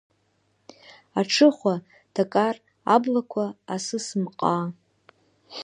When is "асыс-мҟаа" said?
3.73-4.65